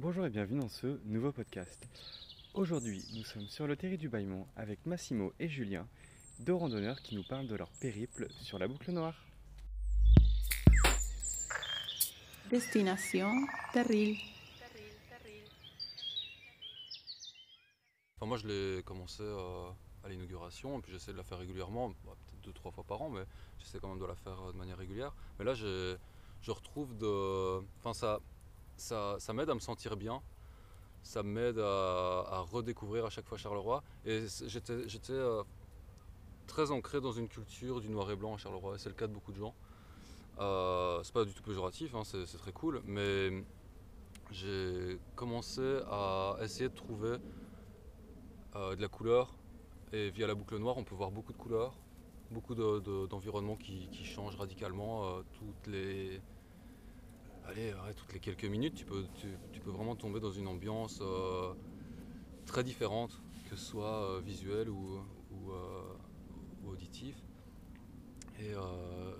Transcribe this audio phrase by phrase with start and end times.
[0.00, 1.88] Bonjour et bienvenue dans ce nouveau podcast.
[2.54, 5.86] Aujourd'hui, nous sommes sur le terri du Baillement avec Massimo et Julien,
[6.40, 9.14] deux randonneurs qui nous parlent de leur périple sur la boucle noire.
[12.50, 13.32] Destination
[13.72, 14.16] Terril.
[18.16, 19.68] Enfin, moi, je l'ai commencé euh,
[20.04, 23.00] à l'inauguration, et puis j'essaie de la faire régulièrement, bah, peut-être deux, trois fois par
[23.02, 23.22] an, mais
[23.58, 25.14] j'essaie quand même de la faire euh, de manière régulière.
[25.38, 25.96] Mais là, j'ai-
[26.42, 27.58] je retrouve de.
[27.78, 28.20] Enfin, ça,
[28.78, 30.22] ça, m'aide à me sentir bien,
[31.02, 33.82] ça m'aide à, redécouvrir à chaque fois Charleroi.
[34.04, 35.42] Et j'étais euh,
[36.46, 39.06] très ancré dans une culture du noir et blanc à Charleroi, et c'est le cas
[39.06, 39.54] de beaucoup de gens.
[40.38, 43.30] Euh, c'est pas du tout péjoratif, hein, c'est très cool, mais
[44.30, 47.18] j'ai commencé à essayer de trouver
[48.56, 49.38] euh, de la couleur.
[49.92, 51.80] Et via la boucle noire, on peut voir beaucoup de couleurs,
[52.30, 56.22] beaucoup de- de- d'environnements qui, qui changent radicalement euh, toutes les.
[57.48, 61.54] Allez, toutes les quelques minutes, tu peux, vraiment tomber dans une ambiance euh,
[62.44, 65.00] très différente, que ce soit euh, visuelle ou,
[65.48, 67.16] euh, auditif.
[68.38, 68.60] Et euh,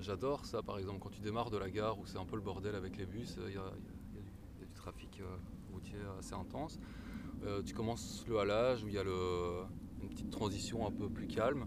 [0.00, 2.42] j'adore ça, par exemple, quand tu démarres de la gare où c'est un peu le
[2.42, 3.72] bordel avec les bus, il y a,
[4.60, 5.20] du, trafic
[5.72, 6.78] routier assez intense.
[7.66, 11.66] Tu commences le halage où il y a une petite transition un peu plus calme,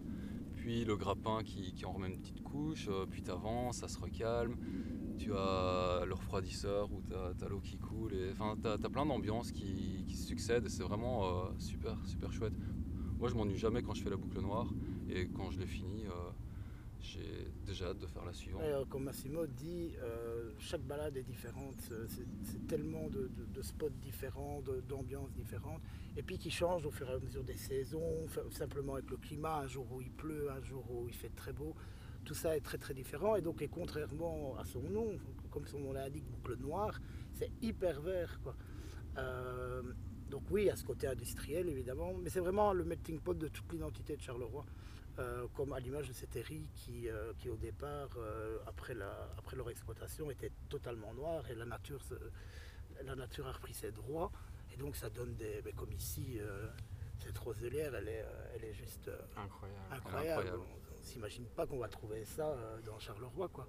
[0.56, 4.00] puis le grappin qui, qui en remet une petite couche, puis tu avances, ça se
[4.00, 4.56] recalme.
[5.18, 8.14] Tu as le refroidisseur où tu as, l'eau qui coule.
[8.32, 12.54] Enfin, tu as, plein d'ambiances qui, se succèdent et c'est vraiment euh, super, super chouette.
[13.20, 14.68] Moi, je m'ennuie jamais quand je fais la boucle noire
[15.10, 16.32] et quand je l'ai fini, euh,
[17.02, 18.64] j'ai déjà hâte de faire la suivante.
[18.64, 21.76] Euh, comme Massimo dit, euh, chaque balade est différente.
[22.08, 25.82] C'est tellement de, de- spots différents, d'ambiances différentes.
[26.18, 29.58] Et puis qui changent au fur et à mesure des saisons, simplement avec le climat,
[29.58, 31.76] un jour où il pleut, un jour où il fait très beau.
[32.26, 33.36] Tout ça est très très différent.
[33.36, 35.18] Et donc, et contrairement à son nom,
[35.52, 37.00] comme son nom l'indique, boucle noire,
[37.34, 38.40] c'est hyper vert.
[38.44, 38.56] Quoi.
[39.18, 39.82] Euh,
[40.30, 43.34] donc oui, il y a ce côté industriel évidemment, mais c'est vraiment le melting pot
[43.36, 44.66] de toute l'identité de Charleroi.
[45.18, 48.10] Euh, comme à l'image de ces terrils qui, euh, qui au départ,
[48.68, 52.02] après, la- après leur exploitation, étaient totalement noirs et la nature,
[53.06, 54.30] la nature a repris ses droits.
[54.74, 55.62] Et donc ça donne des...
[55.64, 56.38] mais comme ici,
[57.20, 58.26] cette roselière, elle est,
[58.56, 59.80] elle est juste Incroyable.
[59.92, 60.42] incroyable.
[60.48, 60.64] incroyable.
[61.06, 63.48] On, ne s'imagine pas qu'on va trouver ça euh, dans Charleroi.
[63.50, 63.68] Quoi.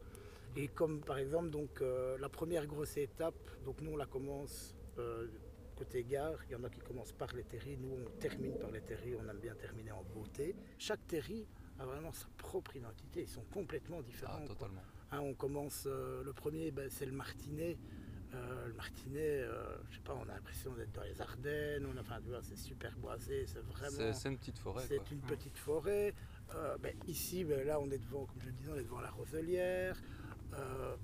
[0.56, 4.74] Et comme par exemple donc, euh, la première grosse étape, donc nous on la commence
[4.98, 5.26] euh,
[5.76, 8.70] côté gare, il y en a qui commencent par les terris, nous on termine par
[8.70, 10.56] les terris, on aime bien terminer en beauté.
[10.78, 11.46] Chaque terri
[11.78, 14.40] a vraiment sa propre identité, ils sont complètement différents.
[14.42, 14.80] Ah, totalement.
[15.12, 17.76] Hein, on commence, euh, le premier ben, c'est le Martinet.
[18.34, 21.96] Euh, le Martinet, euh, je sais pas, on a l'impression d'être dans les Ardennes, on
[21.96, 24.12] a, enfin, tu vois, c'est super boisé, c'est vraiment...
[24.12, 24.84] C'est une petite forêt.
[24.88, 26.12] C'est une petite forêt.
[26.54, 29.00] Euh, ben, ici, ben, là, on est devant, comme je le disais, on est devant
[29.00, 29.96] la roselière.
[30.54, 30.96] Euh,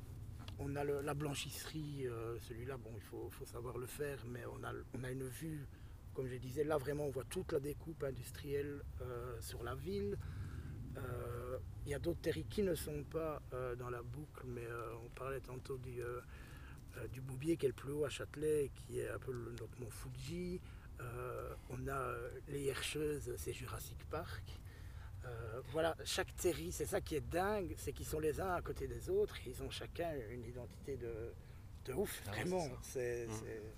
[0.58, 2.06] on a le- la blanchisserie.
[2.06, 5.24] euh, Celui-là, bon, il faut, faut savoir le faire, mais on a, on a une
[5.24, 5.66] vue,
[6.14, 10.18] comme je disais, là, vraiment, on voit toute la découpe industrielle euh, sur la ville.
[10.98, 14.66] Euh, Il y a d'autres terris qui ne sont pas euh, dans la boucle, mais
[14.66, 16.00] euh, on parlait tantôt du,
[17.12, 19.78] du Boubier qui est le plus haut à Châtelet, qui est un peu le, notre
[19.80, 20.60] mont Fuji.
[21.00, 24.44] Euh, on a euh, les Herscheuses, c'est Jurassic Park.
[25.24, 28.60] Euh, voilà, chaque terri, c'est ça qui est dingue, c'est qu'ils sont les uns à
[28.62, 31.32] côté des autres, ils ont chacun une identité de,
[31.86, 32.68] de ouf, Ah ouais, vraiment.
[32.82, 33.32] c'est Mm.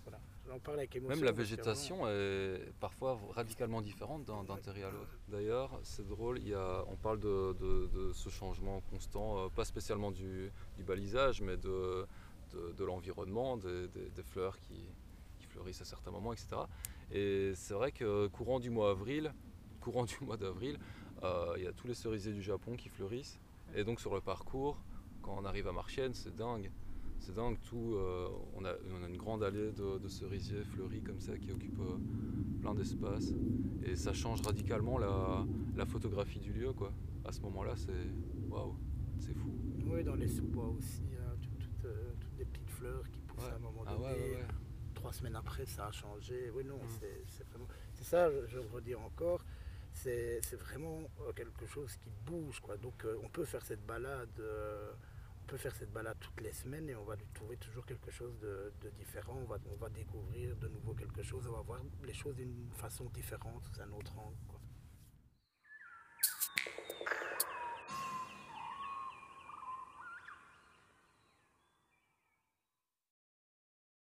[0.05, 0.21] voilà.
[0.47, 1.17] J'en parle avec émotion.
[1.17, 5.19] Même la végétation est parfois radicalement différente d'un d'un terri à l'autre.
[5.29, 9.49] D'ailleurs, c'est drôle, il y a, on parle de, de- de ce changement constant, euh,
[9.49, 12.07] pas spécialement du, du balisage, mais de,
[12.75, 14.89] de, l'environnement, des, fleurs qui,
[15.49, 16.49] fleurissent à certains moments, etc.
[17.13, 18.97] Et c'est vrai que courant du mois
[19.81, 20.79] courant du mois d'avril,
[21.23, 23.39] euh, il y a tous les cerisiers du Japon qui fleurissent.
[23.77, 24.79] Et donc sur le parcours,
[25.23, 26.71] quand on arrive à Marchienne, c'est dingue.
[27.21, 27.95] C'est dingue, tout.
[27.95, 28.73] euh, on, a,
[29.09, 31.97] une grande allée de, cerisiers fleuris comme ça qui occupe euh,
[32.61, 33.33] plein d'espace.
[33.85, 35.47] Et ça change radicalement la,
[35.77, 36.93] la photographie du lieu, quoi.
[37.25, 37.93] À ce moment-là, c'est.
[38.51, 38.77] Waouh,
[39.19, 39.51] c'est fou.
[39.87, 41.03] Oui, dans les sous-bois aussi,
[41.85, 44.39] toutes, euh, toutes des petites fleurs qui poussent à un moment Ah donné.
[44.95, 46.51] Trois semaines après, ça a changé.
[46.51, 46.89] Oui, non, Mm.
[47.29, 47.67] c'est, vraiment.
[47.95, 49.41] C'est ça, je, je le redis encore.
[49.93, 52.77] C'est, vraiment euh, quelque chose qui bouge, quoi.
[52.77, 54.29] Donc, euh, on peut faire cette balade.
[54.41, 54.93] euh,
[55.43, 58.11] on peut faire cette balade toutes les semaines et on va lui trouver toujours quelque
[58.11, 59.37] chose de, de différent.
[59.43, 61.47] On va, on va découvrir de nouveau quelque chose.
[61.47, 64.39] On va voir les choses d'une façon différente, sous un autre angle.
[64.49, 64.59] quoi.